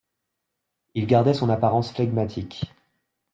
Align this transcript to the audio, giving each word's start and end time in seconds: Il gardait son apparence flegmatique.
Il 0.95 1.05
gardait 1.05 1.35
son 1.35 1.47
apparence 1.49 1.91
flegmatique. 1.93 2.63